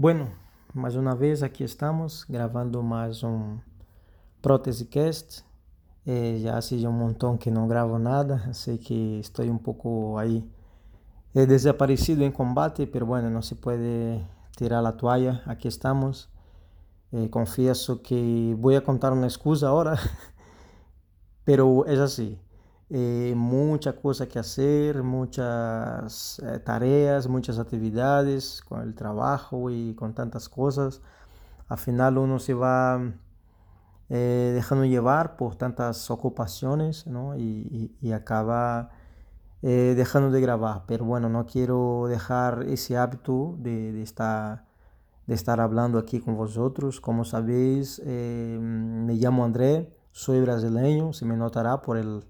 Bueno, 0.00 0.30
mais 0.72 0.96
uma 0.96 1.14
vez 1.14 1.42
aqui 1.42 1.62
estamos 1.62 2.24
gravando 2.24 2.82
mais 2.82 3.22
um 3.22 3.58
Prótese 4.40 4.86
Cast. 4.86 5.44
Eh, 6.06 6.38
já 6.38 6.56
hace 6.56 6.74
um 6.86 6.90
montão 6.90 7.36
que 7.36 7.50
não 7.50 7.68
gravo 7.68 7.98
nada, 7.98 8.48
sei 8.54 8.78
que 8.78 9.20
estou 9.20 9.44
um 9.44 9.58
pouco 9.58 10.16
aí 10.16 10.42
eh, 11.34 11.44
desaparecido 11.44 12.24
em 12.24 12.30
combate, 12.30 12.86
pero 12.86 13.04
bueno, 13.04 13.28
não 13.28 13.42
se 13.42 13.56
pode 13.56 14.24
tirar 14.56 14.82
a 14.86 14.90
toalha, 14.90 15.42
aqui 15.44 15.68
estamos. 15.68 16.30
Eh, 17.12 17.28
confieso 17.28 17.98
que 17.98 18.56
vou 18.58 18.80
contar 18.80 19.12
uma 19.12 19.26
excusa 19.26 19.68
agora, 19.68 19.98
pero 21.44 21.84
é 21.86 21.94
assim. 21.96 22.38
Eh, 22.92 23.34
mucha 23.36 23.94
cosa 23.94 24.26
que 24.28 24.40
hacer, 24.40 25.04
muchas 25.04 26.40
eh, 26.40 26.58
tareas, 26.58 27.28
muchas 27.28 27.60
actividades 27.60 28.62
con 28.68 28.82
el 28.82 28.94
trabajo 28.96 29.70
y 29.70 29.94
con 29.94 30.12
tantas 30.12 30.48
cosas. 30.48 31.00
Al 31.68 31.78
final 31.78 32.18
uno 32.18 32.40
se 32.40 32.52
va 32.54 33.00
eh, 34.08 34.50
dejando 34.54 34.84
llevar 34.86 35.36
por 35.36 35.54
tantas 35.54 36.10
ocupaciones 36.10 37.06
¿no? 37.06 37.36
y, 37.36 38.12
acaba 38.12 38.90
eh, 39.62 39.94
dejando 39.96 40.32
de 40.32 40.40
grabar. 40.40 40.82
Pero 40.88 41.04
bueno, 41.04 41.28
no 41.28 41.46
quiero 41.46 42.06
dejar 42.08 42.64
ese 42.64 42.96
hábito 42.98 43.54
de, 43.58 43.92
de, 43.92 44.02
estar, 44.02 44.64
de 45.28 45.34
estar 45.34 45.60
hablando 45.60 45.98
aquí 45.98 46.18
con 46.20 46.36
vosotros. 46.36 47.00
Como 47.00 47.24
sabéis, 47.24 48.02
me 48.04 49.14
llamo 49.14 49.44
André, 49.44 49.94
soy 50.10 50.40
brasileño, 50.40 51.12
se 51.12 51.24
me 51.24 51.36
notará 51.36 51.82
por 51.82 51.96
el 51.96 52.24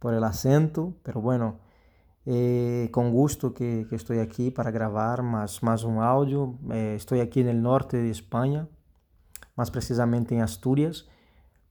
por 0.00 0.14
el 0.14 0.24
acento, 0.24 0.94
pero 1.04 1.20
bueno, 1.20 1.60
eh, 2.26 2.88
con 2.90 3.12
gusto 3.12 3.54
que, 3.54 3.86
estoy 3.92 4.18
aquí 4.18 4.50
para 4.50 4.70
grabar 4.70 5.22
más, 5.22 5.62
más 5.62 5.84
un 5.84 5.98
audio. 5.98 6.58
Eh, 6.72 6.94
estoy 6.96 7.20
aquí 7.20 7.40
en 7.40 7.48
el 7.48 7.62
norte 7.62 7.98
de 7.98 8.10
España, 8.10 8.68
más 9.56 9.70
precisamente 9.70 10.34
en 10.34 10.42
Asturias, 10.42 11.06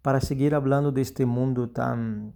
para 0.02 0.22
seguir 0.22 0.56
hablando 0.56 0.92
de 0.92 1.02
este 1.02 1.26
mundo 1.26 1.70
tan 1.70 2.34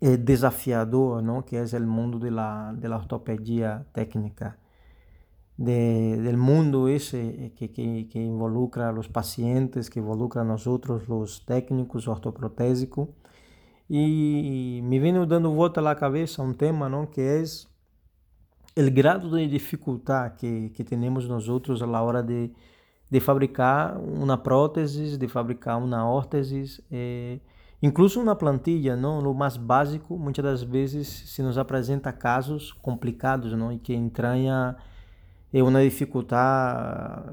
eh, 0.00 0.16
desafiador, 0.16 1.22
¿no? 1.22 1.44
que 1.44 1.60
es 1.60 1.74
el 1.74 1.86
mundo 1.86 2.18
de 2.18 2.30
la, 2.30 2.72
de 2.76 2.88
la 2.88 2.96
ortopedia 2.96 3.86
técnica. 3.92 4.58
De, 5.56 6.20
del 6.22 6.36
mundo 6.36 6.86
ese 6.86 7.52
que, 7.56 7.72
que, 7.72 8.08
que, 8.08 8.22
involucra 8.22 8.90
a 8.90 8.92
los 8.92 9.08
pacientes, 9.08 9.90
que 9.90 9.98
involucra 9.98 10.42
a 10.42 10.44
nosotros, 10.44 11.08
los 11.08 11.44
técnicos 11.46 12.06
ortoprotésicos, 12.06 13.08
e 13.90 14.80
me 14.84 14.98
vem 14.98 15.14
dando 15.26 15.52
volta 15.54 15.80
à 15.88 15.94
cabeça 15.94 16.42
um 16.42 16.52
tema 16.52 16.88
não 16.88 17.06
que 17.06 17.20
é 17.20 17.42
o 18.76 18.90
grado 18.90 19.30
de 19.30 19.46
dificuldade 19.48 20.36
que, 20.38 20.68
que 20.70 20.84
temos 20.84 21.26
nós 21.26 21.48
outros 21.48 21.82
à 21.82 22.02
hora 22.02 22.22
de, 22.22 22.50
de 23.10 23.20
fabricar 23.20 23.98
uma 23.98 24.36
prótese, 24.36 25.16
de 25.16 25.26
fabricar 25.26 25.78
uma 25.82 26.08
órtese, 26.08 26.84
eh, 26.90 27.40
incluso 27.82 28.20
uma 28.20 28.36
plantilha, 28.36 28.94
não, 28.94 29.20
no 29.20 29.34
mais 29.34 29.56
básico, 29.56 30.16
muitas 30.16 30.44
das 30.44 30.62
vezes 30.62 31.08
se 31.08 31.42
nos 31.42 31.58
apresenta 31.58 32.12
casos 32.12 32.72
complicados, 32.72 33.52
não, 33.52 33.72
e 33.72 33.78
que 33.78 33.94
entranha 33.94 34.76
é 35.52 35.62
uma 35.62 35.82
dificuldade 35.82 37.24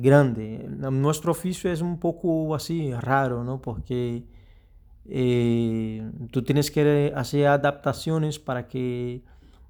grande. 0.00 0.58
Nosso 0.92 1.30
ofício 1.30 1.70
é 1.70 1.84
um 1.84 1.96
pouco 1.96 2.52
assim 2.52 2.90
raro, 2.90 3.44
não, 3.44 3.58
porque 3.58 4.24
eh, 5.08 6.10
tú 6.30 6.42
tienes 6.42 6.70
que 6.70 7.12
hacer 7.14 7.46
adaptaciones 7.46 8.38
para 8.38 8.66
que 8.68 9.22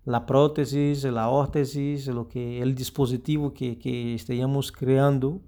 la 0.04 0.24
prótesis, 0.24 1.04
la 1.04 1.28
órtesis, 1.28 2.06
lo 2.06 2.28
que 2.28 2.62
el 2.62 2.74
dispositivo 2.74 3.52
que, 3.52 3.78
que 3.78 4.14
estemos 4.14 4.72
creando 4.72 5.40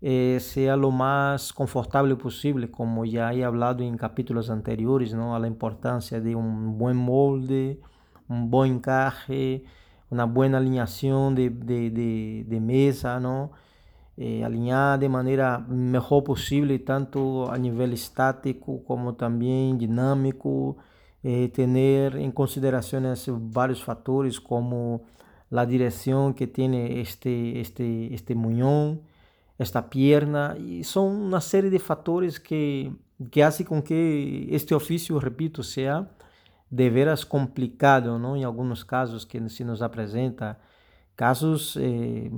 eh, 0.00 0.38
sea 0.40 0.76
lo 0.76 0.90
más 0.90 1.52
confortable 1.52 2.16
posible, 2.16 2.70
como 2.70 3.04
ya 3.04 3.32
he 3.32 3.44
hablado 3.44 3.82
en 3.82 3.96
capítulos 3.96 4.50
anteriores, 4.50 5.14
¿no? 5.14 5.34
a 5.34 5.38
la 5.38 5.46
importancia 5.46 6.20
de 6.20 6.34
un 6.34 6.76
buen 6.76 6.96
molde, 6.96 7.80
un 8.28 8.50
buen 8.50 8.74
encaje, 8.74 9.64
una 10.10 10.24
buena 10.24 10.58
alineación 10.58 11.34
de, 11.34 11.50
de, 11.50 11.90
de, 11.90 12.44
de 12.46 12.60
mesa, 12.60 13.18
¿no? 13.18 13.52
Eh, 14.16 14.42
alinhar 14.44 14.98
de 14.98 15.08
maneira 15.08 15.58
melhor 15.58 16.22
possível, 16.22 16.78
tanto 16.78 17.46
a 17.50 17.58
nível 17.58 17.92
estático 17.92 18.80
como 18.86 19.12
também 19.12 19.76
dinâmico, 19.76 20.76
eh, 21.22 21.48
ter 21.48 22.16
em 22.16 22.30
consideração 22.30 23.00
vários 23.50 23.80
fatores 23.80 24.38
como 24.38 25.04
a 25.50 25.64
direção 25.64 26.32
que 26.32 26.46
tem 26.46 27.00
este, 27.00 27.54
este, 27.56 28.08
este 28.12 28.34
munhão, 28.34 29.00
esta 29.58 29.80
pierna, 29.82 30.56
e 30.58 30.82
são 30.82 31.08
uma 31.08 31.40
série 31.40 31.70
de 31.70 31.78
fatores 31.78 32.38
que, 32.38 32.92
que 33.30 33.42
fazem 33.42 33.66
com 33.66 33.80
que 33.80 34.48
este 34.50 34.74
ofício, 34.74 35.16
repito, 35.18 35.62
seja 35.62 36.06
de 36.70 36.90
veras 36.90 37.22
complicado, 37.22 38.18
não? 38.18 38.36
em 38.36 38.42
alguns 38.42 38.82
casos 38.82 39.24
que 39.24 39.48
se 39.48 39.62
nos 39.62 39.80
apresenta, 39.80 40.58
casos 41.16 41.78
eh, 41.80 42.30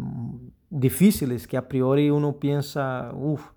difíciles 0.70 1.46
que 1.46 1.56
a 1.56 1.68
priori 1.68 2.10
uno 2.10 2.38
piensa, 2.38 3.10
uff, 3.14 3.50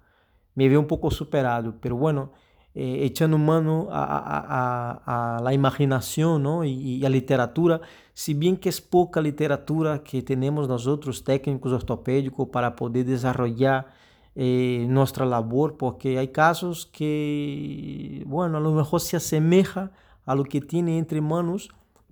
me 0.55 0.69
veo 0.69 0.79
un 0.79 0.87
poco 0.87 1.11
superado, 1.11 1.75
pero 1.79 1.95
bueno, 1.95 2.31
eh, 2.75 3.05
echando 3.05 3.37
mano 3.37 3.87
a, 3.91 4.03
a, 4.03 5.01
a, 5.05 5.37
a, 5.37 5.41
la 5.41 5.53
imaginación 5.53 6.43
¿no? 6.43 6.63
y, 6.63 6.71
y, 6.71 7.05
a 7.05 7.09
literatura, 7.09 7.81
si 8.13 8.33
bien 8.33 8.57
que 8.57 8.69
es 8.69 8.79
poca 8.79 9.21
literatura 9.21 10.03
que 10.03 10.21
tenemos 10.21 10.67
nosotros 10.67 11.23
técnicos 11.23 11.71
ortopédicos 11.71 12.49
para 12.49 12.75
poder 12.75 13.05
desarrollar 13.05 13.87
eh, 14.35 14.85
nuestra 14.87 15.25
labor, 15.25 15.75
porque 15.75 16.17
hay 16.17 16.29
casos 16.29 16.85
que, 16.85 18.23
bueno, 18.27 18.57
a 18.57 18.61
lo 18.61 18.71
mejor 18.71 19.01
se 19.01 19.17
asemeja 19.17 19.91
a 20.25 20.35
lo 20.35 20.45
que 20.45 20.61
tiene 20.61 20.97
entre 20.97 21.19
manos, 21.19 21.69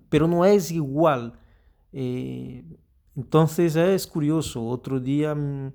pero 0.08 0.26
no 0.26 0.44
es 0.44 0.70
igual. 0.70 1.38
Eh, 1.92 2.64
então 3.18 3.44
é 3.44 4.08
curioso. 4.08 4.62
Outro 4.62 5.00
dia 5.00 5.34
hum, 5.34 5.72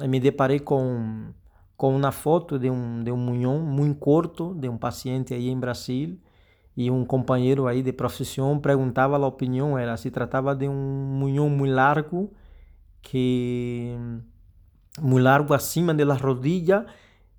me 0.00 0.18
deparei 0.18 0.58
com, 0.58 1.32
com 1.76 1.94
uma 1.94 2.10
foto 2.10 2.58
de 2.58 2.68
um, 2.68 3.04
de 3.04 3.12
um 3.12 3.16
munhão 3.16 3.60
muito 3.60 4.00
curto 4.00 4.52
de 4.54 4.68
um 4.68 4.76
paciente 4.76 5.32
aí 5.32 5.48
em 5.48 5.58
Brasil 5.58 6.18
e 6.76 6.90
um 6.90 7.04
companheiro 7.04 7.68
aí 7.68 7.82
de 7.82 7.92
profissão 7.92 8.58
perguntava 8.58 9.16
a 9.16 9.26
opinião 9.26 9.78
era 9.78 9.96
se 9.96 10.10
tratava 10.10 10.56
de 10.56 10.66
um 10.66 10.72
munhão 10.72 11.48
muito 11.48 11.72
largo 11.72 12.32
que 13.02 13.94
muito 15.00 15.22
largo 15.22 15.54
acima 15.54 15.94
de 15.94 16.04
las 16.04 16.20
rodillas 16.20 16.84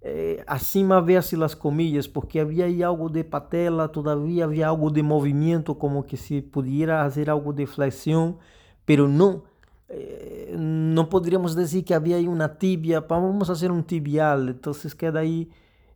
eh, 0.01 0.43
acima 0.45 1.01
ver-se 1.01 1.41
as 1.43 1.55
comillas 1.55 2.05
porque 2.05 2.39
havia 2.39 2.65
aí 2.65 2.83
algo 2.83 3.09
de 3.09 3.23
patela 3.23 3.87
todavia 3.87 4.45
havia 4.45 4.67
algo 4.67 4.91
de 4.91 5.01
movimento 5.01 5.73
como 5.73 6.03
que 6.03 6.15
se 6.15 6.41
pudiera 6.41 7.01
fazer 7.03 7.27
algo 7.29 7.51
de 7.51 7.65
flexião 7.65 8.37
pero 8.85 9.07
no, 9.07 9.43
eh, 9.89 10.55
no 10.57 11.09
podríamos 11.09 11.55
decir 11.55 11.85
que 11.85 11.93
había 11.93 12.17
ahí 12.17 12.27
una 12.27 12.57
tibia, 12.57 13.01
vamos 13.01 13.49
a 13.49 13.53
hacer 13.53 13.71
un 13.71 13.83
tibial, 13.83 14.49
entonces 14.49 14.95
queda 14.95 15.19
ahí 15.19 15.49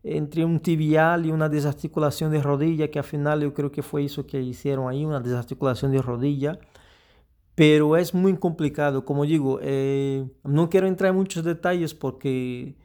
entre 0.03 0.45
un 0.45 0.59
tibial 0.59 1.25
y 1.25 1.31
una 1.31 1.49
desarticulación 1.49 2.31
de 2.31 2.41
rodilla, 2.41 2.89
que 2.89 2.99
al 2.99 3.05
final 3.05 3.41
yo 3.41 3.53
creo 3.53 3.71
que 3.71 3.81
fue 3.81 4.05
eso 4.05 4.25
que 4.25 4.41
hicieron 4.41 4.89
ahí, 4.89 5.03
una 5.05 5.19
desarticulación 5.19 5.91
de 5.91 6.01
rodilla, 6.01 6.59
pero 7.55 7.97
es 7.97 8.13
muy 8.13 8.37
complicado, 8.37 9.03
como 9.03 9.25
digo, 9.25 9.59
eh, 9.61 10.25
no 10.43 10.69
quiero 10.69 10.87
entrar 10.87 11.09
en 11.09 11.17
muchos 11.17 11.43
detalles 11.43 11.93
porque 11.93 12.75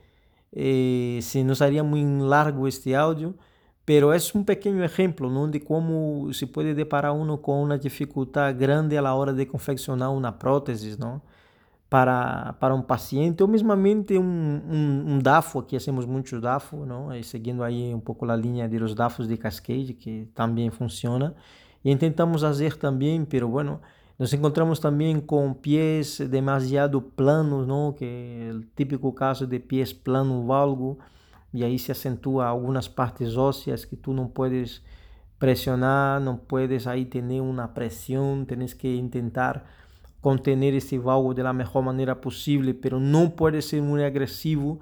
eh, 0.52 1.20
se 1.22 1.44
nos 1.44 1.62
haría 1.62 1.82
muy 1.82 2.02
largo 2.04 2.66
este 2.66 2.96
audio, 2.96 3.34
Pero 3.84 4.14
es 4.14 4.34
un 4.34 4.44
pequeño 4.44 4.84
ejemplo 4.84 5.28
¿no? 5.28 5.48
de 5.48 5.62
cómo 5.62 6.32
se 6.32 6.46
puede 6.46 6.74
deparar 6.74 7.12
uno 7.12 7.42
con 7.42 7.58
una 7.58 7.78
dificultad 7.78 8.54
grande 8.56 8.96
a 8.96 9.02
la 9.02 9.14
hora 9.14 9.32
de 9.32 9.46
confeccionar 9.46 10.10
una 10.10 10.38
prótesis 10.38 10.98
¿no? 10.98 11.22
para, 11.88 12.56
para 12.60 12.74
un 12.74 12.84
paciente 12.84 13.42
o 13.42 13.48
mismamente 13.48 14.16
un, 14.16 14.62
un, 14.70 15.04
un 15.12 15.22
DAFO, 15.22 15.60
aquí 15.60 15.76
hacemos 15.76 16.06
muchos 16.06 16.40
DAFO, 16.40 16.86
¿no? 16.86 17.14
y 17.14 17.24
siguiendo 17.24 17.64
ahí 17.64 17.92
un 17.92 18.00
poco 18.00 18.24
la 18.24 18.36
línea 18.36 18.68
de 18.68 18.78
los 18.78 18.94
DAFos 18.94 19.28
de 19.28 19.38
Cascade, 19.38 19.96
que 19.96 20.28
también 20.32 20.70
funciona. 20.70 21.34
Y 21.82 21.90
intentamos 21.90 22.44
hacer 22.44 22.76
también, 22.76 23.26
pero 23.26 23.48
bueno, 23.48 23.80
nos 24.16 24.32
encontramos 24.32 24.80
también 24.80 25.20
con 25.20 25.56
pies 25.56 26.22
demasiado 26.30 27.08
planos, 27.08 27.66
¿no? 27.66 27.96
que 27.98 28.48
el 28.48 28.68
típico 28.70 29.14
caso 29.14 29.46
de 29.46 29.58
pies 29.58 29.92
plano 29.92 30.40
o 30.40 30.98
algo, 31.52 31.58
e 31.58 31.64
aí 31.64 31.78
se 31.78 31.92
acentua 31.92 32.46
algumas 32.46 32.88
partes 32.88 33.36
ósseas 33.36 33.84
que 33.84 33.96
tu 33.96 34.12
não 34.12 34.26
puedes 34.26 34.82
pressionar, 35.38 36.20
não 36.20 36.36
puedes 36.36 36.86
aí 36.86 37.04
ter 37.04 37.22
uma 37.40 37.68
pressão, 37.68 38.44
tens 38.44 38.72
que 38.72 39.08
tentar 39.10 39.64
contener 40.20 40.72
esse 40.74 40.96
valgo 40.98 41.34
da 41.34 41.52
melhor 41.52 41.82
maneira 41.82 42.14
possível, 42.14 42.72
pero 42.80 43.00
não 43.00 43.28
pode 43.28 43.60
ser 43.60 43.82
muito 43.82 44.04
agressivo 44.04 44.80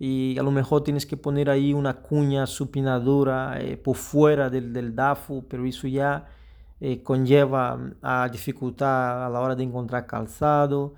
e 0.00 0.34
a 0.38 0.42
lo 0.42 0.50
mejor 0.50 0.80
tienes 0.80 1.04
que 1.04 1.16
poner 1.16 1.50
aí 1.50 1.74
uma 1.74 1.92
cunha 1.92 2.46
supinadora 2.46 3.58
eh, 3.60 3.76
por 3.76 3.96
fora 3.96 4.48
del, 4.48 4.72
del 4.72 4.92
DAFO, 4.92 5.42
pero 5.42 5.66
isso 5.66 5.86
já 5.86 6.24
eh, 6.80 6.96
conlleva 7.04 7.78
a 8.00 8.26
dificuldade 8.28 9.24
a 9.24 9.28
la 9.28 9.40
hora 9.40 9.54
de 9.54 9.62
encontrar 9.62 10.02
calçado. 10.06 10.94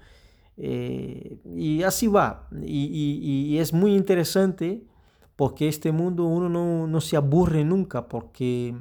Eh, 0.56 1.38
e 1.56 1.82
assim 1.82 2.08
vai. 2.08 2.36
E, 2.62 3.54
e, 3.54 3.56
e, 3.56 3.58
é 3.58 3.64
muito 3.76 4.00
interessante 4.00 4.86
porque 5.42 5.64
este 5.64 5.90
mundo 5.90 6.24
uno 6.24 6.48
não, 6.48 6.86
não 6.86 7.00
se 7.00 7.16
aburre 7.16 7.64
nunca, 7.64 8.00
porque 8.00 8.72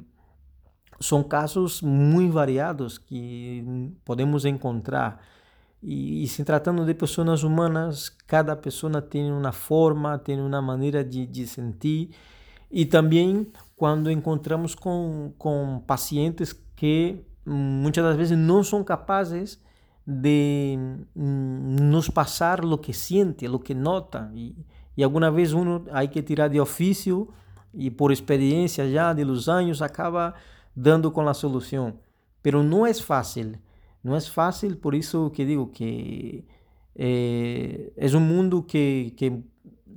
são 1.00 1.20
casos 1.20 1.82
muito 1.82 2.32
variados 2.32 2.98
que 2.98 3.92
podemos 4.04 4.44
encontrar. 4.44 5.20
E, 5.82 6.22
e, 6.22 6.28
se 6.28 6.44
tratando 6.44 6.86
de 6.86 6.94
pessoas 6.94 7.42
humanas, 7.42 8.08
cada 8.28 8.54
pessoa 8.54 9.02
tem 9.02 9.32
uma 9.32 9.50
forma, 9.50 10.16
tem 10.18 10.40
uma 10.40 10.62
maneira 10.62 11.04
de, 11.04 11.26
de 11.26 11.48
sentir. 11.48 12.10
E 12.70 12.86
também 12.86 13.48
quando 13.74 14.08
encontramos 14.08 14.76
com, 14.76 15.32
com 15.36 15.82
pacientes 15.84 16.52
que 16.76 17.24
muitas 17.44 18.04
das 18.04 18.16
vezes 18.16 18.38
não 18.38 18.62
são 18.62 18.84
capazes 18.84 19.60
de 20.06 20.78
mm, 21.12 21.90
nos 21.90 22.08
passar 22.08 22.64
o 22.64 22.78
que 22.78 22.92
sente, 22.92 23.48
o 23.48 23.58
que 23.58 23.74
nota. 23.74 24.30
E, 24.32 24.54
e 24.96 25.02
alguma 25.02 25.30
vez 25.30 25.52
uno 25.52 25.84
há 25.90 26.06
que 26.06 26.22
tirar 26.22 26.48
de 26.48 26.60
ofício 26.60 27.28
e 27.72 27.90
por 27.90 28.12
experiência 28.12 28.90
já 28.90 29.12
de 29.12 29.24
los 29.24 29.48
anos 29.48 29.80
acaba 29.80 30.34
dando 30.74 31.10
com 31.10 31.26
a 31.28 31.34
solução. 31.34 31.94
Pero 32.42 32.62
não 32.62 32.86
é 32.86 32.92
fácil. 32.92 33.54
Não 34.02 34.14
é 34.14 34.20
fácil, 34.20 34.76
por 34.76 34.94
isso 34.94 35.30
que 35.30 35.44
digo 35.44 35.68
que 35.68 36.44
é, 36.96 37.92
é 37.96 38.16
um 38.16 38.20
mundo 38.20 38.62
que, 38.62 39.14
que, 39.16 39.42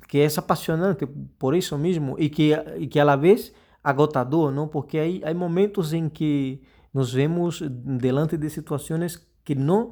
que 0.08 0.20
é 0.20 0.28
apaixonante 0.38 1.06
por 1.40 1.56
isso 1.56 1.78
mesmo 1.78 2.16
e 2.20 2.30
que, 2.30 2.52
e 2.78 2.88
que 2.88 3.00
a 3.00 3.04
la 3.04 3.16
vez 3.16 3.52
agotador, 3.84 4.52
não? 4.52 4.68
Porque 4.68 4.98
aí 4.98 5.22
há 5.24 5.34
momentos 5.34 5.92
em 5.92 6.08
que 6.08 6.62
nos 6.94 7.14
vemos 7.14 7.62
delante 7.62 8.38
de 8.38 8.50
situações 8.50 9.28
que 9.44 9.56
não 9.56 9.92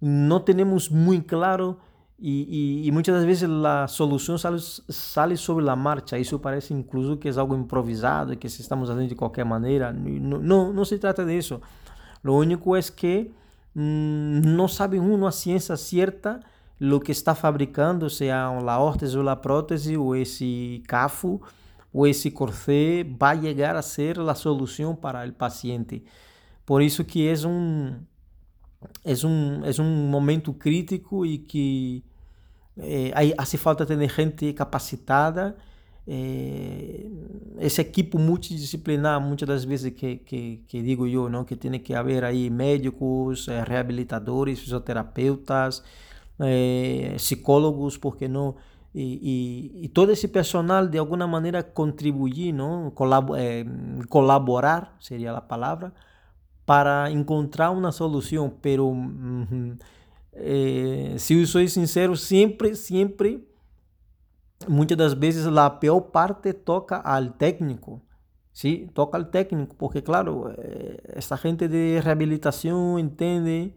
não 0.00 0.40
temos 0.40 0.90
muito 0.90 1.26
claro 1.26 1.78
e, 2.18 2.82
e, 2.84 2.88
e, 2.88 2.92
muitas 2.92 3.14
das 3.14 3.24
vezes 3.24 3.48
a 3.64 3.86
solução 3.86 4.38
sale, 4.38 4.58
sale 4.58 5.36
sobre 5.36 5.68
a 5.68 5.76
marcha. 5.76 6.18
Isso 6.18 6.38
parece 6.38 6.72
incluso 6.72 7.16
que 7.18 7.28
é 7.28 7.32
algo 7.36 7.54
improvisado, 7.54 8.36
que 8.36 8.48
se 8.48 8.62
estamos 8.62 8.88
fazendo 8.88 9.08
de 9.08 9.14
qualquer 9.14 9.44
maneira. 9.44 9.92
Não, 9.92 10.38
não, 10.38 10.72
não 10.72 10.84
se 10.84 10.98
trata 10.98 11.26
disso. 11.26 11.60
O 12.24 12.32
único 12.32 12.74
é 12.74 12.80
que 12.82 13.30
hum, 13.74 14.40
não 14.44 14.66
sabe 14.66 14.98
um 14.98 15.26
a 15.26 15.30
ciência 15.30 15.76
certa 15.76 16.40
o 16.80 17.00
que 17.00 17.12
está 17.12 17.34
fabricando, 17.34 18.08
seja 18.08 18.44
a 18.44 18.78
órtese 18.80 19.16
ou 19.18 19.28
a 19.28 19.36
prótese, 19.36 19.96
ou 19.96 20.14
esse 20.14 20.82
CAFO, 20.86 21.40
ou 21.92 22.06
esse 22.06 22.30
corset, 22.30 23.04
vai 23.18 23.40
chegar 23.40 23.76
a 23.76 23.82
ser 23.82 24.18
a 24.20 24.34
solução 24.34 24.94
para 24.94 25.26
o 25.26 25.32
paciente. 25.32 26.02
Por 26.64 26.82
isso 26.82 27.04
que 27.04 27.26
é 27.28 27.46
um 27.46 27.94
é 29.04 29.26
um, 29.26 29.64
é 29.64 29.82
um 29.82 30.08
momento 30.08 30.52
crítico 30.52 31.24
e 31.24 31.38
que 31.38 32.04
eh, 32.78 33.12
hace 33.38 33.56
falta 33.56 33.86
ter 33.86 33.98
gente 34.08 34.52
capacitada. 34.52 35.56
Eh, 36.08 37.06
esse 37.58 37.80
equipo 37.80 38.18
multidisciplinar, 38.18 39.20
muitas 39.20 39.48
das 39.48 39.64
vezes 39.64 39.92
que, 39.94 40.16
que, 40.18 40.62
que 40.68 40.82
digo 40.82 41.06
eu, 41.06 41.28
não, 41.28 41.44
que 41.44 41.56
tem 41.56 41.78
que 41.80 41.94
haver 41.94 42.24
aí 42.24 42.48
médicos, 42.50 43.48
eh, 43.48 43.64
reabilitadores, 43.64 44.60
fisioterapeutas, 44.60 45.82
eh, 46.40 47.14
psicólogos, 47.16 47.96
porque 47.96 48.28
não? 48.28 48.54
E, 48.98 49.84
e, 49.84 49.88
todo 49.88 50.10
esse 50.10 50.26
personal 50.28 50.86
de 50.88 50.96
alguma 50.96 51.26
maneira 51.26 51.62
contribuir, 51.62 52.52
não? 52.52 52.90
Colab 52.90 53.30
eh, 53.36 53.64
colaborar 54.08 54.96
seria 55.00 55.32
a 55.32 55.40
palavra, 55.40 55.92
para 56.66 57.08
encontrar 57.12 57.70
uma 57.70 57.92
solução, 57.92 58.50
pero 58.50 58.92
eh, 60.32 61.14
se 61.16 61.34
eu 61.34 61.46
sou 61.46 61.66
sincero, 61.68 62.16
sempre, 62.16 62.74
sempre, 62.74 63.48
muitas 64.68 64.98
das 64.98 65.14
vezes 65.14 65.46
a 65.46 65.70
pior 65.70 66.00
parte 66.00 66.52
toca 66.52 66.96
ao 66.96 67.30
técnico, 67.30 68.02
sim, 68.52 68.88
toca 68.88 69.16
ao 69.16 69.24
técnico, 69.24 69.76
porque 69.76 70.02
claro, 70.02 70.52
eh, 70.58 71.00
essa 71.14 71.36
gente 71.36 71.68
de 71.68 72.00
reabilitação 72.00 72.98
entende 72.98 73.72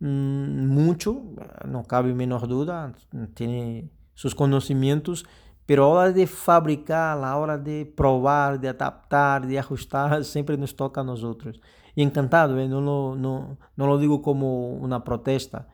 mm, 0.00 0.66
muito, 0.66 1.34
não 1.68 1.82
cabe 1.84 2.14
menor 2.14 2.46
dúvida, 2.46 2.94
tem 3.34 3.90
seus 4.16 4.32
conhecimentos, 4.32 5.22
pero 5.66 5.84
a 5.84 5.88
hora 5.88 6.12
de 6.12 6.26
fabricar, 6.26 7.22
a 7.22 7.36
hora 7.36 7.58
de 7.58 7.84
provar, 7.84 8.58
de 8.58 8.68
adaptar, 8.68 9.46
de 9.46 9.58
ajustar, 9.58 10.24
sempre 10.36 10.56
nos 10.56 10.74
toca 10.74 11.00
a 11.00 11.04
nós 11.04 11.22
outros 11.22 11.60
y 11.96 12.02
encantado, 12.02 12.58
¿eh? 12.60 12.68
no, 12.68 12.80
lo, 12.80 13.16
no, 13.16 13.56
no 13.74 13.86
lo 13.86 13.98
digo 13.98 14.20
como 14.20 14.74
una 14.74 15.02
protesta, 15.02 15.66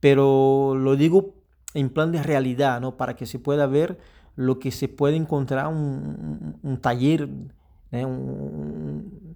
pero 0.00 0.74
lo 0.74 0.96
digo 0.96 1.34
en 1.72 1.88
plan 1.88 2.10
de 2.10 2.22
realidad, 2.22 2.80
¿no? 2.80 2.96
para 2.96 3.14
que 3.14 3.26
se 3.26 3.38
pueda 3.38 3.66
ver 3.66 3.96
lo 4.34 4.58
que 4.58 4.72
se 4.72 4.88
puede 4.88 5.16
encontrar 5.16 5.68
un, 5.68 6.58
un 6.62 6.76
taller, 6.78 7.28
¿eh? 7.92 8.04
un, 8.04 9.26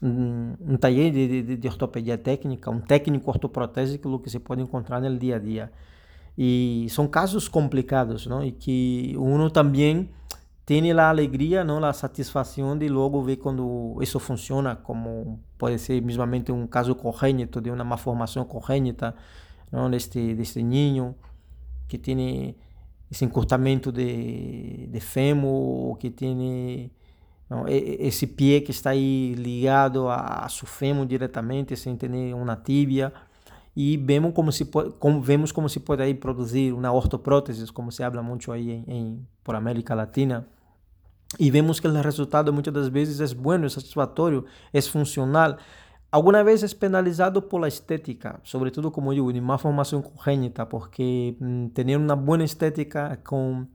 un, 0.00 0.56
un, 0.58 0.78
taller 0.78 1.12
de, 1.12 1.42
de, 1.42 1.56
de, 1.58 1.68
ortopedia 1.68 2.22
técnica, 2.22 2.70
um 2.70 2.80
técnico 2.80 3.30
ortoprotésico, 3.30 4.08
o 4.08 4.22
que 4.22 4.30
se 4.30 4.40
pode 4.40 4.62
encontrar 4.62 5.00
no 5.02 5.18
dia 5.18 5.36
a 5.36 5.38
dia. 5.38 5.72
E 6.36 6.86
são 6.90 7.08
casos 7.08 7.48
complicados, 7.48 8.26
não? 8.26 8.44
E 8.44 8.52
que 8.52 9.14
uno 9.16 9.50
também 9.50 10.10
tem 10.66 10.90
a 10.92 11.08
alegria, 11.08 11.62
não, 11.62 11.82
a 11.84 11.92
satisfação 11.92 12.76
de 12.76 12.88
logo 12.88 13.22
ver 13.22 13.36
quando 13.36 13.96
isso 14.02 14.18
funciona, 14.18 14.74
como 14.74 15.40
pode 15.56 15.78
ser 15.78 16.02
mesmamente 16.02 16.50
um 16.50 16.66
caso 16.66 16.94
congênito, 16.94 17.60
de 17.60 17.70
uma 17.70 17.84
malformação 17.84 18.44
congênita, 18.44 19.14
não, 19.70 19.88
deste, 19.88 20.34
deste 20.34 20.62
ninho, 20.62 21.14
que 21.86 21.96
tem 21.96 22.56
esse 23.10 23.24
encurtamento 23.24 23.92
de, 23.92 24.88
de 24.88 25.00
fêmur, 25.00 25.96
que 25.98 26.10
tem 26.10 26.90
não, 27.48 27.64
esse 27.68 28.26
pé 28.26 28.60
que 28.60 28.72
está 28.72 28.90
aí 28.90 29.34
ligado 29.34 30.08
a, 30.08 30.44
a 30.44 30.48
seu 30.48 30.66
fêmur 30.66 31.06
diretamente, 31.06 31.76
sem 31.76 31.96
ter 31.96 32.10
uma 32.34 32.56
tíbia, 32.56 33.12
e 33.76 33.98
vemos 33.98 34.32
como 34.32 34.50
se 34.50 34.64
como, 34.64 35.20
vemos 35.20 35.52
como 35.52 35.68
se 35.68 35.78
pode 35.80 36.02
aí 36.02 36.14
produzir 36.14 36.72
uma 36.72 36.90
ortoprótese, 36.90 37.70
como 37.70 37.92
se 37.92 38.02
habla 38.02 38.22
muito 38.22 38.50
aí 38.50 38.70
em, 38.70 38.84
em 38.88 39.26
por 39.44 39.54
América 39.54 39.94
Latina, 39.94 40.48
e 41.38 41.50
vemos 41.50 41.78
que 41.78 41.86
o 41.86 41.92
resultado 42.00 42.52
muitas 42.52 42.72
das 42.72 42.88
vezes 42.88 43.20
é 43.20 43.34
bom, 43.34 43.52
é 43.52 43.68
satisfatório, 43.68 44.46
é 44.72 44.80
funcional. 44.80 45.58
Alguma 46.10 46.42
vez 46.42 46.62
é 46.62 46.68
penalizado 46.74 47.42
pela 47.42 47.68
estética, 47.68 48.40
sobretudo, 48.42 48.90
como 48.90 49.12
eu 49.12 49.30
digo, 49.30 49.44
uma 49.44 49.58
formação 49.58 50.00
congênita, 50.00 50.64
porque 50.64 51.36
mm, 51.38 51.68
ter 51.68 51.96
uma 51.96 52.16
boa 52.16 52.42
estética 52.42 53.20
com, 53.24 53.66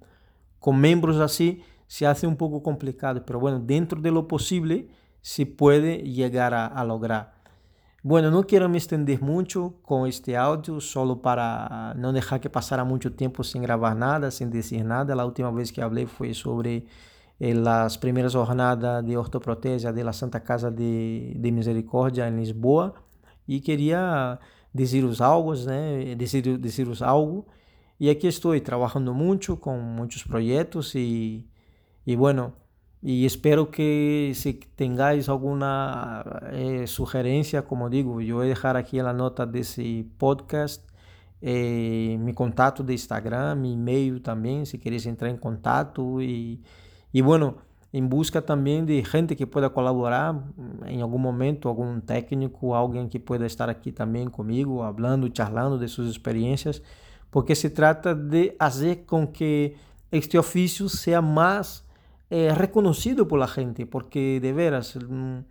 com 0.59 0.73
membros 0.73 1.19
assim 1.19 1.61
se 1.87 2.05
hace 2.05 2.25
um 2.25 2.33
pouco 2.33 2.61
complicado, 2.61 3.21
mas 3.27 3.39
bueno, 3.39 3.59
dentro 3.59 4.01
de 4.01 4.09
lo 4.09 4.23
possível 4.23 4.87
se 5.21 5.45
pode 5.45 6.03
chegar 6.15 6.53
a, 6.53 6.67
a 6.67 6.81
lograr. 6.83 7.40
Bueno, 8.03 8.31
não 8.31 8.41
quero 8.41 8.67
me 8.67 8.79
estender 8.79 9.23
muito 9.23 9.75
com 9.83 10.07
este 10.07 10.35
áudio, 10.35 10.81
só 10.81 11.15
para 11.15 11.93
não 11.95 12.11
deixar 12.11 12.39
que 12.39 12.49
passara 12.49 12.83
muito 12.83 13.11
tempo 13.11 13.43
sem 13.43 13.61
gravar 13.61 13.93
nada, 13.93 14.31
sem 14.31 14.49
dizer 14.49 14.83
nada. 14.83 15.13
A 15.13 15.23
última 15.23 15.51
vez 15.51 15.69
que 15.69 15.79
falei 15.81 16.07
foi 16.07 16.33
sobre 16.33 16.87
las 17.39 17.97
primeiras 17.97 18.33
jornadas 18.33 19.05
de 19.05 19.15
ortoprotesia 19.15 19.93
de 19.93 20.03
la 20.03 20.13
Santa 20.13 20.39
Casa 20.39 20.71
de, 20.71 21.35
de 21.37 21.51
Misericórdia 21.51 22.27
em 22.27 22.37
Lisboa 22.37 22.95
e 23.47 23.59
queria 23.59 24.39
dizer-vos 24.73 25.21
algo, 25.21 25.53
né? 25.65 26.15
dizer, 26.15 26.57
dizer 26.57 26.87
algo. 27.03 27.45
E 27.99 28.09
aqui 28.09 28.25
estou 28.25 28.59
trabalhando 28.61 29.13
muito 29.13 29.55
com 29.55 29.77
muitos 29.77 30.23
projetos 30.23 30.95
e, 30.95 31.47
e 32.07 32.15
bueno, 32.15 32.51
e 33.03 33.25
espero 33.25 33.65
que 33.65 34.31
se 34.35 34.53
tengáis 34.53 35.27
alguma 35.29 36.23
eh, 36.51 36.85
como 37.61 37.89
digo, 37.89 38.21
eu 38.21 38.37
vou 38.37 38.45
deixar 38.45 38.75
aqui 38.75 39.01
na 39.01 39.13
nota 39.13 39.45
desse 39.45 40.07
podcast 40.17 40.83
eh, 41.41 42.17
contato 42.35 42.83
de 42.83 42.93
Instagram, 42.93 43.65
e-mail 43.65 44.19
também, 44.19 44.65
se 44.65 44.77
queres 44.77 45.05
entrar 45.05 45.29
em 45.29 45.37
contato 45.37 46.21
e 46.21 46.61
e, 47.13 47.21
bueno, 47.21 47.55
em 47.93 48.05
busca 48.05 48.41
também 48.41 48.85
de 48.85 49.03
gente 49.03 49.35
que 49.35 49.45
pueda 49.45 49.69
colaborar 49.69 50.41
em 50.87 51.01
algum 51.01 51.17
momento, 51.17 51.67
algum 51.67 51.99
técnico, 51.99 52.73
alguém 52.73 53.07
que 53.07 53.19
pueda 53.19 53.45
estar 53.45 53.69
aqui 53.69 53.91
também 53.91 54.29
comigo, 54.29 54.79
falando, 54.79 55.29
charlando 55.35 55.77
de 55.77 55.87
suas 55.87 56.09
experiências, 56.09 56.81
porque 57.29 57.53
se 57.53 57.69
trata 57.69 58.15
de 58.15 58.55
fazer 58.57 59.03
com 59.05 59.27
que 59.27 59.75
este 60.11 60.37
ofício 60.37 60.87
seja 60.87 61.21
mais 61.21 61.83
eh, 62.31 62.53
reconhecido 62.53 63.27
por 63.27 63.37
la 63.37 63.47
gente, 63.47 63.85
porque 63.85 64.39
de 64.39 64.53
veras, 64.53 64.95
um, 64.95 65.43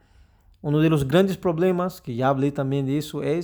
um 0.63 0.73
dos 0.73 1.03
grandes 1.03 1.37
problemas, 1.37 2.01
que 2.01 2.17
já 2.17 2.33
falei 2.33 2.51
também 2.51 2.83
disso, 2.85 3.23
é 3.23 3.39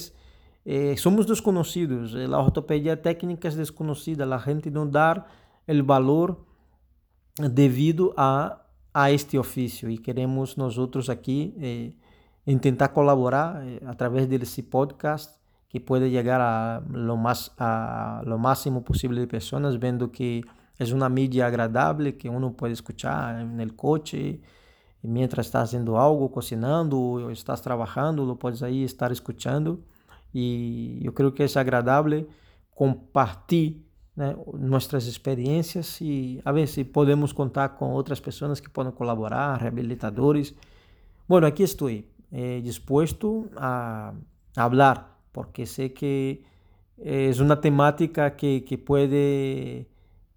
eh, 0.64 0.96
somos 0.96 1.26
desconhecidos, 1.26 2.16
a 2.16 2.38
ortopedia 2.40 2.96
técnica 2.96 3.48
é 3.48 3.50
desconhecida, 3.52 4.24
a 4.24 4.38
gente 4.38 4.70
não 4.70 4.88
dá 4.88 5.24
o 5.68 5.84
valor 5.84 6.44
devido 7.38 8.12
a, 8.16 8.58
a 8.92 9.10
este 9.12 9.38
ofício 9.38 9.90
e 9.90 9.98
queremos 9.98 10.56
nós 10.56 10.78
outros 10.78 11.10
aqui 11.10 11.54
eh, 11.60 12.58
tentar 12.58 12.88
colaborar 12.88 13.62
eh, 13.66 13.80
através 13.86 14.26
desse 14.26 14.62
podcast 14.62 15.36
que 15.68 15.78
puede 15.78 16.08
llegar 16.10 16.40
a 16.40 16.82
lo, 16.90 17.16
más, 17.16 17.52
a 17.58 18.22
lo 18.24 18.38
máximo 18.38 18.82
posible 18.82 19.20
de 19.20 19.26
personas, 19.26 19.78
viendo 19.78 20.10
que 20.10 20.42
es 20.78 20.92
una 20.92 21.08
media 21.08 21.46
agradable 21.46 22.16
que 22.16 22.28
uno 22.28 22.52
puede 22.52 22.74
escuchar 22.74 23.40
en 23.40 23.60
el 23.60 23.74
coche, 23.74 24.40
mientras 25.02 25.46
está 25.46 25.62
haciendo 25.62 25.98
algo, 25.98 26.30
cocinando, 26.30 26.98
ou 26.98 27.30
estás 27.30 27.62
trabajando, 27.62 28.24
lo 28.24 28.36
puedes 28.36 28.62
ahí 28.62 28.84
estar 28.84 29.12
escuchando. 29.12 29.80
E 30.34 31.00
eu 31.02 31.12
creio 31.12 31.32
que 31.32 31.42
é 31.42 31.46
agradável 31.58 32.28
compartilhar 32.74 33.86
né, 34.16 34.34
nossas 34.58 35.06
experiências 35.06 36.00
e 36.00 36.40
a 36.44 36.50
ver 36.50 36.66
se 36.66 36.84
podemos 36.84 37.32
contar 37.32 37.70
com 37.70 37.92
outras 37.92 38.18
pessoas 38.18 38.60
que 38.60 38.68
podem 38.68 38.92
colaborar, 38.92 39.60
reabilitadores. 39.60 40.54
Bueno, 41.28 41.46
aqui 41.46 41.62
estou 41.62 41.90
eh, 41.90 42.60
disposto 42.62 43.48
a, 43.56 44.14
falar, 44.54 45.20
porque 45.32 45.66
sei 45.66 45.90
que 45.90 46.42
é 46.98 47.30
uma 47.40 47.56
temática 47.56 48.30
que, 48.30 48.60
que 48.60 48.78
pode 48.78 49.86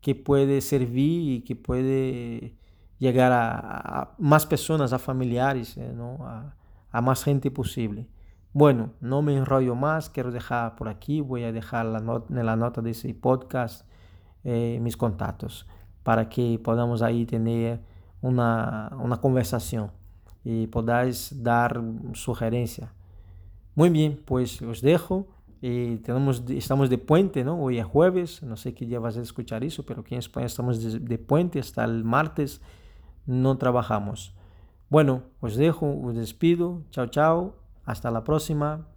que 0.01 0.15
pode 0.15 0.61
servir 0.61 1.37
e 1.37 1.43
que 1.43 1.55
pode 1.55 2.55
chegar 2.99 3.31
a, 3.31 4.15
más 4.17 4.45
personas, 4.45 4.93
a 4.93 4.99
familiares, 4.99 5.77
eh, 5.77 5.93
¿no? 5.95 6.17
a, 6.21 6.55
a, 6.91 7.01
más 7.01 7.23
gente 7.23 7.51
posible. 7.51 8.07
Bueno, 8.51 8.93
no 8.99 9.21
me 9.21 9.35
enrollo 9.35 9.75
más, 9.75 10.09
quiero 10.09 10.31
dejar 10.31 10.75
por 10.75 10.89
aquí, 10.89 11.21
voy 11.21 11.43
a 11.43 11.51
dejar 11.51 11.85
la 11.85 11.99
not 11.99 12.29
en 12.31 12.45
la 12.45 12.55
nota 12.55 12.81
de 12.81 12.91
ese 12.91 13.13
podcast 13.13 13.85
eh, 14.43 14.79
mis 14.81 14.97
contactos 14.97 15.67
para 16.03 16.29
que 16.29 16.59
podamos 16.63 17.01
ahí 17.01 17.25
tener 17.25 17.81
una, 18.21 18.89
una 18.99 19.17
conversación 19.17 19.91
y 20.43 20.67
podáis 20.67 21.43
dar 21.43 21.81
sugerencia. 22.13 22.93
Muy 23.75 23.89
bien, 23.89 24.19
pues 24.25 24.61
os 24.61 24.81
dejo. 24.81 25.27
Y 25.61 25.97
tenemos, 25.97 26.43
estamos 26.49 26.89
de 26.89 26.97
puente, 26.97 27.43
¿no? 27.43 27.61
Hoy 27.61 27.79
es 27.79 27.85
jueves, 27.85 28.43
no 28.43 28.55
sé 28.55 28.73
qué 28.73 28.85
día 28.85 28.99
vas 28.99 29.17
a 29.17 29.21
escuchar 29.21 29.63
eso, 29.63 29.85
pero 29.85 30.01
aquí 30.01 30.15
en 30.15 30.19
España 30.19 30.45
estamos 30.45 30.81
de, 30.81 30.99
de 30.99 31.17
puente 31.17 31.59
hasta 31.59 31.83
el 31.83 32.03
martes 32.03 32.61
no 33.29 33.57
trabajamos. 33.57 34.33
Bueno, 34.89 35.23
os 35.39 35.55
dejo, 35.55 36.01
os 36.03 36.15
despido. 36.15 36.81
Chao, 36.89 37.07
chao. 37.07 37.55
Hasta 37.85 38.09
la 38.09 38.23
próxima. 38.23 38.87